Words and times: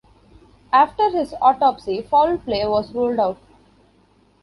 After 0.73 1.11
his 1.11 1.35
autopsy, 1.39 2.01
foul 2.01 2.39
play 2.39 2.65
was 2.65 2.91
ruled 2.91 3.19
out. 3.19 3.37